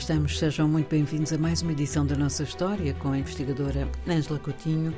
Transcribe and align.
estamos, 0.00 0.38
sejam 0.38 0.66
muito 0.66 0.88
bem-vindos 0.88 1.30
a 1.30 1.36
mais 1.36 1.60
uma 1.60 1.72
edição 1.72 2.06
da 2.06 2.16
nossa 2.16 2.42
história 2.42 2.94
com 2.94 3.12
a 3.12 3.18
investigadora 3.18 3.86
Ângela 4.08 4.38
Coutinho 4.38 4.94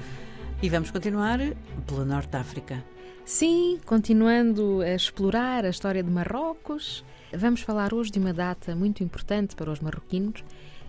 e 0.62 0.68
vamos 0.68 0.92
continuar 0.92 1.40
pela 1.88 2.04
Norte 2.04 2.36
África. 2.36 2.84
Sim, 3.24 3.80
continuando 3.84 4.80
a 4.80 4.94
explorar 4.94 5.64
a 5.64 5.70
história 5.70 6.04
de 6.04 6.10
Marrocos, 6.10 7.04
vamos 7.36 7.62
falar 7.62 7.92
hoje 7.92 8.12
de 8.12 8.20
uma 8.20 8.32
data 8.32 8.76
muito 8.76 9.02
importante 9.02 9.56
para 9.56 9.72
os 9.72 9.80
marroquinos 9.80 10.44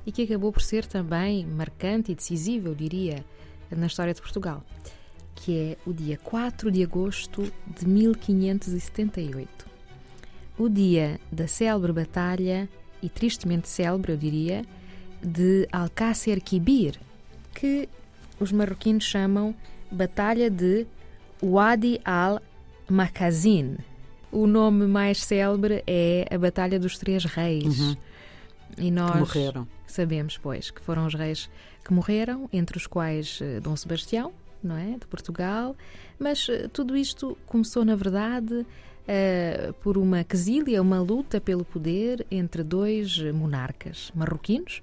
e 0.05 0.12
que 0.12 0.21
acabou 0.21 0.54
por 0.54 0.61
ser 0.61 0.86
também 0.86 1.43
marcante 1.48 2.11
e 2.11 2.16
decisiva, 2.16 2.70
eu 2.70 2.75
diria, 2.75 3.25
na 3.71 3.88
história 3.88 4.14
de 4.14 4.21
Portugal, 4.21 4.64
que 5.34 5.57
é 5.57 5.89
o 5.89 5.91
dia 5.91 6.20
4 6.20 6.70
de 6.70 6.84
agosto 6.84 7.52
de 7.66 7.88
1578. 7.88 9.66
O 10.55 10.70
dia 10.70 11.20
da 11.31 11.48
célebre 11.48 11.91
batalha, 11.91 12.70
e 13.03 13.09
tristemente 13.09 13.67
célebre, 13.70 14.13
eu 14.13 14.17
diria, 14.17 14.63
de 15.21 15.67
Alcácer 15.71 16.41
Quibir, 16.41 16.98
que 17.53 17.88
os 18.39 18.52
marroquinos 18.52 19.03
chamam 19.03 19.53
Batalha 19.91 20.49
de 20.49 20.88
Wadi 21.44 21.99
al-Makazin. 22.89 23.77
O 24.31 24.47
nome 24.47 24.88
mais 24.88 25.23
célebre 25.23 25.84
é 25.85 26.25
a 26.34 26.38
Batalha 26.38 26.80
dos 26.80 26.97
Três 26.97 27.23
Reis. 27.25 27.80
Uhum. 27.80 27.95
E 28.77 28.89
nós 28.89 29.11
Que 29.11 29.17
morreram. 29.20 29.67
sabemos, 29.85 30.38
pois, 30.38 30.72
que 30.72 30.81
foram 30.81 31.05
os 31.05 31.13
reis 31.13 31.47
que 31.85 31.94
morreram, 31.94 32.49
entre 32.52 32.77
os 32.77 32.88
quais 32.88 33.39
eh, 33.41 33.59
Dom 33.59 33.75
Sebastião, 33.75 34.31
não 34.63 34.75
é, 34.75 34.97
de 34.97 35.05
Portugal. 35.05 35.75
Mas 36.17 36.47
eh, 36.49 36.67
tudo 36.73 36.97
isto 36.97 37.38
começou, 37.45 37.85
na 37.85 37.95
verdade, 37.95 38.66
eh, 39.07 39.73
por 39.81 39.98
uma 39.98 40.23
quesília, 40.23 40.81
uma 40.81 40.99
luta 40.99 41.41
pelo 41.41 41.66
poder 41.66 42.25
entre 42.31 42.64
dois 42.64 43.19
monarcas 43.33 44.11
marroquinos. 44.16 44.81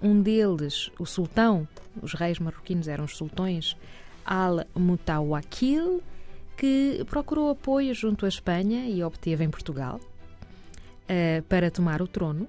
Um 0.00 0.20
deles, 0.20 0.90
o 0.98 1.06
sultão, 1.06 1.66
os 2.02 2.12
reis 2.12 2.38
marroquinos 2.38 2.86
eram 2.86 3.04
os 3.04 3.16
sultões, 3.16 3.76
Al-Mutawakil, 4.24 6.02
que 6.56 7.04
procurou 7.08 7.50
apoio 7.50 7.94
junto 7.94 8.24
à 8.24 8.28
Espanha 8.28 8.86
e 8.88 9.02
obteve 9.02 9.44
em 9.44 9.50
Portugal 9.50 10.00
eh, 11.08 11.42
para 11.48 11.70
tomar 11.70 12.02
o 12.02 12.06
trono. 12.06 12.46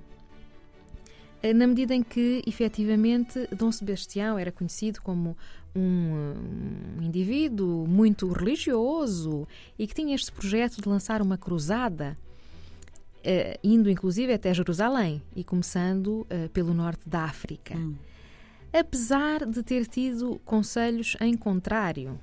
Eh, 1.42 1.54
Na 1.54 1.68
medida 1.68 1.94
em 1.94 2.04
que, 2.04 2.42
efetivamente, 2.48 3.48
Dom 3.56 3.72
Sebastião 3.72 4.38
era 4.40 4.52
conhecido 4.52 5.02
como 5.02 5.38
um, 5.78 7.00
um 7.00 7.04
indivíduo 7.04 7.88
muito 7.88 8.28
religioso 8.28 9.48
e 9.78 9.86
que 9.86 9.94
tinha 9.94 10.16
este 10.16 10.32
projeto 10.32 10.82
de 10.82 10.90
lançar 10.90 11.22
uma 11.22 11.38
cruzada, 11.38 12.18
eh, 13.24 13.60
indo 13.64 13.90
inclusive 13.90 14.34
até 14.34 14.54
Jerusalém 14.54 15.22
e 15.36 15.44
começando 15.44 16.26
eh, 16.30 16.50
pelo 16.50 16.74
norte 16.74 17.08
da 17.08 17.24
África. 17.24 17.76
Apesar 18.74 19.46
de 19.46 19.64
ter 19.64 19.86
tido 19.86 20.40
conselhos 20.44 21.16
em 21.22 21.36
contrário, 21.38 22.20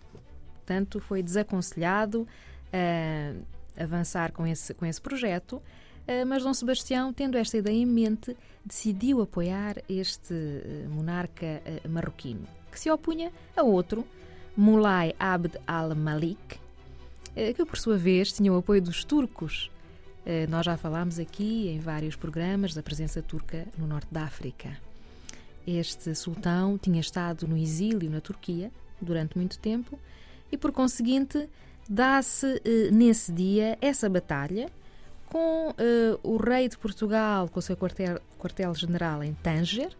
portanto, 0.57 1.01
foi 1.01 1.23
desaconselhado 1.23 2.27
a 2.73 3.83
avançar 3.83 4.33
com 4.33 4.47
esse, 4.47 4.75
com 4.75 4.85
esse 4.87 5.01
projeto. 5.01 5.63
Uh, 6.07 6.27
Mas 6.27 6.43
Dom 6.43 6.53
Sebastião, 6.53 7.13
tendo 7.13 7.39
esta 7.39 7.57
ideia 7.57 7.77
em 7.77 7.87
mente, 7.87 8.37
decidiu 8.65 9.23
apoiar 9.23 9.77
este 9.89 10.35
uh, 10.35 10.91
monarca 10.91 11.63
uh, 11.65 11.89
marroquino, 11.89 12.47
que 12.75 12.81
se 12.81 12.91
opunha 12.91 13.33
a 13.57 13.63
outro, 13.63 14.05
Mulay 14.57 15.15
Abd 15.19 15.59
al-Malik, 15.67 16.59
que 17.35 17.65
por 17.65 17.79
sua 17.79 17.97
vez 17.97 18.33
tinha 18.33 18.53
o 18.53 18.59
apoio 18.59 18.83
dos 18.83 19.05
turcos. 19.05 19.71
Nós 20.49 20.67
já 20.67 20.77
falámos 20.77 21.19
aqui 21.19 21.69
em 21.69 21.79
vários 21.79 22.17
programas 22.17 22.75
da 22.75 22.83
presença 22.83 23.23
turca 23.23 23.67
no 23.79 23.87
norte 23.87 24.09
da 24.11 24.25
África. 24.25 24.77
Este 25.67 26.15
sultão 26.15 26.77
tinha 26.77 27.01
estado 27.01 27.47
no 27.47 27.57
exílio 27.57 28.11
na 28.11 28.21
Turquia 28.21 28.71
durante 29.01 29.37
muito 29.37 29.59
tempo 29.59 29.99
e, 30.53 30.57
por 30.57 30.73
conseguinte, 30.73 31.49
dá-se 31.89 32.61
nesse 32.93 33.33
dia 33.33 33.79
essa 33.81 34.09
batalha 34.09 34.71
com 35.27 35.75
o 36.23 36.37
rei 36.37 36.69
de 36.69 36.79
Portugal 36.79 37.49
com 37.49 37.59
o 37.59 37.63
seu 37.63 37.77
quartel- 37.77 38.21
quartel-general 38.39 39.23
em 39.23 39.35
Tanger. 39.35 39.91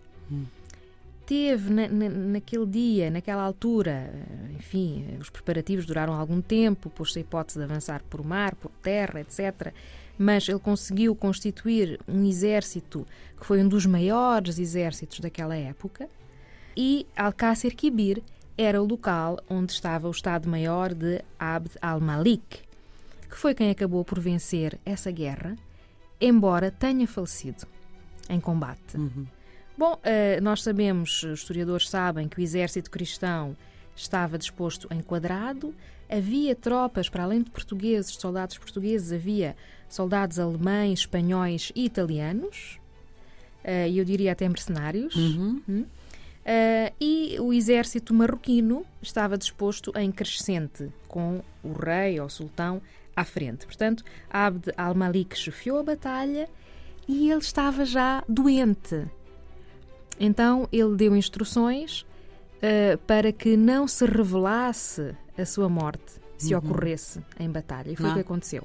Teve 1.27 1.71
na, 1.73 1.89
na- 1.89 2.09
naquele 2.11 2.67
dia, 2.67 3.11
naquela 3.11 3.43
altura, 3.43 4.13
eh, 4.13 4.53
enfim, 4.59 5.07
eh, 5.11 5.17
os 5.19 5.31
preparativos 5.31 5.87
duraram 5.87 6.13
algum 6.13 6.41
tempo, 6.43 6.91
pôs-se 6.91 7.19
a 7.19 7.23
hipótese 7.23 7.59
de 7.59 7.65
avançar 7.65 8.03
por 8.11 8.23
mar, 8.23 8.55
por 8.55 8.71
terra, 8.83 9.21
etc. 9.21 9.73
Mas 10.19 10.47
ele 10.49 10.59
conseguiu 10.59 11.17
constituir 11.17 11.99
um 12.07 12.25
exército 12.27 13.07
que 13.41 13.47
foi 13.47 13.63
um 13.63 13.69
dos 13.69 13.87
maiores 13.87 14.59
exércitos 14.59 15.19
daquela 15.21 15.57
época. 15.57 16.11
E 16.77 17.07
Alcácer 17.17 17.75
Quibir 17.75 18.23
era 18.57 18.83
o 18.83 18.87
local 18.87 19.39
onde 19.49 19.73
estava 19.73 20.07
o 20.07 20.11
Estado-Maior 20.11 20.93
de 20.93 21.23
Abd 21.39 21.71
al-Malik, 21.81 22.61
que 23.31 23.37
foi 23.37 23.55
quem 23.55 23.71
acabou 23.71 24.05
por 24.05 24.21
vencer 24.21 24.79
essa 24.85 25.11
guerra, 25.11 25.57
embora 26.21 26.71
tenha 26.71 27.07
falecido 27.09 27.67
em 28.29 28.39
combate. 28.39 28.97
Bom, 29.77 29.99
eh, 30.05 30.41
nós 30.41 30.63
sabemos, 30.63 31.23
os 31.25 31.41
historiadores 31.41 31.89
sabem, 31.89 32.29
que 32.29 32.39
o 32.39 32.43
exército 32.43 32.91
cristão 32.91 33.57
estava 33.97 34.39
disposto 34.39 34.87
em 34.91 35.01
quadrado, 35.01 35.75
havia 36.09 36.55
tropas, 36.55 37.09
para 37.09 37.25
além 37.25 37.43
de 37.43 37.51
portugueses, 37.51 38.13
de 38.13 38.21
soldados 38.21 38.57
portugueses, 38.57 39.13
havia 39.13 39.57
soldados 39.89 40.39
alemães, 40.39 41.01
espanhóis 41.01 41.73
e 41.75 41.85
italianos, 41.85 42.79
eh, 43.65 43.89
e 43.89 43.99
eu 43.99 44.05
diria 44.05 44.33
até 44.33 44.49
mercenários. 44.49 45.17
Hum? 45.17 45.87
Eh, 46.45 46.93
e 47.01 47.37
o 47.41 47.53
exército 47.53 48.13
marroquino 48.13 48.85
estava 49.01 49.39
disposto 49.39 49.93
em 49.97 50.13
crescente, 50.13 50.89
com 51.09 51.41
o 51.63 51.73
rei 51.73 52.21
ou 52.21 52.29
sultão 52.29 52.83
à 53.17 53.25
frente. 53.25 53.65
Portanto, 53.67 54.05
Abd 54.31 54.73
al-Malik 54.77 55.37
chefiou 55.37 55.79
a 55.79 55.83
batalha 55.83 56.49
e 57.09 57.31
ele 57.31 57.41
estava 57.41 57.85
já 57.85 58.23
doente. 58.29 59.07
Então 60.19 60.69
ele 60.73 60.97
deu 60.97 61.17
instruções 61.17 62.07
eh, 62.63 62.97
para 63.07 63.33
que 63.33 63.57
não 63.57 63.87
se 63.87 64.05
revelasse 64.07 65.15
a 65.37 65.45
sua 65.45 65.69
morte 65.69 66.23
se 66.39 66.55
ocorresse 66.55 67.21
em 67.39 67.51
batalha. 67.51 67.91
E 67.91 67.97
foi 67.97 68.07
o 68.07 68.11
Ah. 68.11 68.15
que 68.15 68.21
aconteceu. 68.21 68.65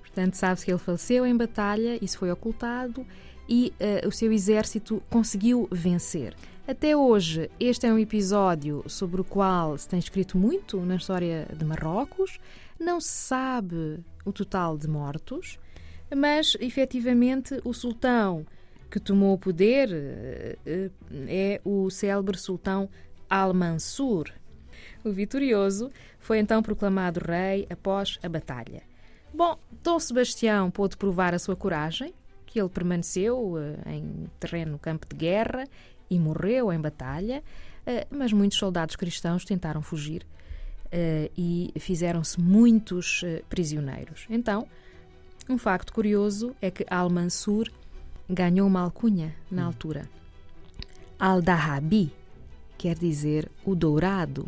Portanto, 0.00 0.34
sabe-se 0.34 0.64
que 0.64 0.70
ele 0.72 0.78
faleceu 0.78 1.26
em 1.26 1.36
batalha, 1.36 1.98
isso 2.02 2.18
foi 2.18 2.30
ocultado 2.30 3.04
e 3.48 3.72
eh, 3.78 4.02
o 4.06 4.10
seu 4.12 4.32
exército 4.32 5.02
conseguiu 5.10 5.68
vencer. 5.70 6.34
Até 6.66 6.96
hoje, 6.96 7.50
este 7.60 7.86
é 7.86 7.92
um 7.92 7.98
episódio 7.98 8.82
sobre 8.88 9.20
o 9.20 9.24
qual 9.24 9.76
se 9.78 9.88
tem 9.88 9.98
escrito 9.98 10.36
muito 10.38 10.80
na 10.80 10.96
história 10.96 11.46
de 11.56 11.64
Marrocos. 11.64 12.38
Não 12.80 13.00
se 13.00 13.08
sabe 13.08 14.00
o 14.24 14.32
total 14.32 14.76
de 14.76 14.88
mortos, 14.88 15.58
mas 16.14 16.56
efetivamente 16.60 17.60
o 17.64 17.72
sultão 17.72 18.44
que 18.90 19.00
tomou 19.00 19.34
o 19.34 19.38
poder 19.38 19.90
eh, 19.92 20.58
eh, 20.64 20.90
é 21.28 21.60
o 21.64 21.90
célebre 21.90 22.38
sultão 22.38 22.88
Al-Mansur. 23.28 24.30
O 25.04 25.10
vitorioso 25.10 25.90
foi 26.18 26.38
então 26.38 26.62
proclamado 26.62 27.20
rei 27.20 27.66
após 27.70 28.18
a 28.22 28.28
batalha. 28.28 28.82
Bom, 29.32 29.58
Dom 29.82 29.98
Sebastião 29.98 30.70
pôde 30.70 30.96
provar 30.96 31.34
a 31.34 31.38
sua 31.38 31.56
coragem, 31.56 32.14
que 32.46 32.60
ele 32.60 32.68
permaneceu 32.68 33.54
eh, 33.58 33.96
em 33.96 34.30
terreno 34.38 34.78
campo 34.78 35.06
de 35.08 35.16
guerra 35.16 35.64
e 36.08 36.18
morreu 36.18 36.72
em 36.72 36.80
batalha, 36.80 37.42
mas 38.10 38.32
muitos 38.32 38.58
soldados 38.58 38.96
cristãos 38.96 39.44
tentaram 39.44 39.80
fugir 39.82 40.24
e 41.36 41.72
fizeram-se 41.78 42.40
muitos 42.40 43.24
prisioneiros. 43.48 44.26
Então, 44.30 44.68
um 45.48 45.56
facto 45.56 45.92
curioso 45.92 46.54
é 46.60 46.70
que 46.70 46.84
Al-Mansur 46.88 47.68
ganhou 48.28 48.66
uma 48.66 48.80
alcunha 48.80 49.34
na 49.50 49.64
altura. 49.64 50.08
Al-Dahabi 51.18 52.12
quer 52.76 52.98
dizer 52.98 53.50
o 53.64 53.74
dourado, 53.74 54.46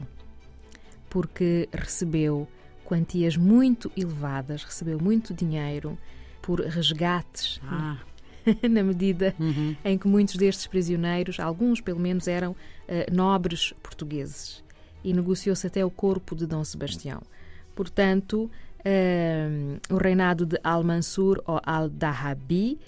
porque 1.08 1.68
recebeu 1.72 2.46
quantias 2.84 3.36
muito 3.36 3.90
elevadas, 3.96 4.64
recebeu 4.64 4.98
muito 5.00 5.32
dinheiro 5.32 5.98
por 6.42 6.60
resgates, 6.60 7.60
Ah, 7.64 7.98
na 8.68 8.82
medida 8.82 9.34
uhum. 9.38 9.76
em 9.84 9.98
que 9.98 10.08
muitos 10.08 10.36
destes 10.36 10.66
prisioneiros, 10.66 11.38
alguns 11.38 11.80
pelo 11.80 12.00
menos, 12.00 12.26
eram 12.26 12.56
eh, 12.86 13.06
nobres 13.12 13.72
portugueses. 13.82 14.62
E 15.04 15.12
negociou-se 15.12 15.66
até 15.66 15.84
o 15.84 15.90
corpo 15.90 16.34
de 16.34 16.46
Dom 16.46 16.64
Sebastião. 16.64 17.22
Portanto, 17.74 18.50
eh, 18.84 19.48
o 19.90 19.96
reinado 19.96 20.46
de 20.46 20.58
Al-Mansur 20.64 21.42
ou 21.46 21.60
Al-Dahabi 21.64 22.78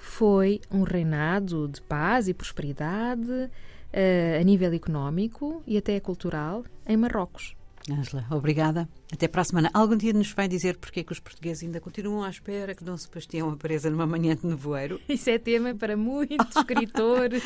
foi 0.00 0.60
um 0.70 0.82
reinado 0.82 1.68
de 1.68 1.80
paz 1.82 2.26
e 2.26 2.34
prosperidade 2.34 3.50
eh, 3.92 4.38
a 4.40 4.42
nível 4.42 4.72
económico 4.72 5.62
e 5.66 5.76
até 5.76 6.00
cultural 6.00 6.64
em 6.86 6.96
Marrocos. 6.96 7.54
Ângela, 7.90 8.24
obrigada. 8.30 8.88
Até 9.12 9.26
para 9.26 9.42
a 9.42 9.44
semana. 9.44 9.70
Algum 9.72 9.96
dia 9.96 10.12
nos 10.12 10.30
vai 10.32 10.46
dizer 10.46 10.76
porque 10.78 11.00
é 11.00 11.02
que 11.02 11.12
os 11.12 11.18
portugueses 11.18 11.62
ainda 11.62 11.80
continuam 11.80 12.22
à 12.22 12.30
espera 12.30 12.74
que 12.74 12.84
Dom 12.84 12.96
Sebastião 12.96 13.50
apareça 13.50 13.90
numa 13.90 14.06
manhã 14.06 14.36
de 14.36 14.46
nevoeiro? 14.46 15.00
Isso 15.08 15.28
é 15.30 15.38
tema 15.38 15.74
para 15.74 15.96
muitos 15.96 16.36
escritores, 16.56 17.42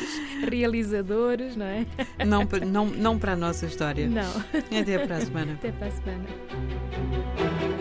realizadores, 0.47 1.55
não 1.55 1.65
é? 1.65 1.85
Não, 2.25 2.41
não, 2.67 2.85
não 2.85 3.19
para 3.19 3.33
a 3.33 3.35
nossa 3.35 3.65
história. 3.65 4.07
Não. 4.07 4.31
Até 4.79 5.05
para 5.05 5.17
a 5.17 5.21
semana. 5.21 5.53
Até 5.53 5.71
para 5.71 5.87
a 5.87 5.91
semana. 5.91 7.74